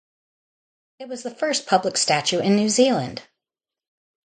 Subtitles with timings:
[0.97, 3.21] It was the first public statue in New Zealand.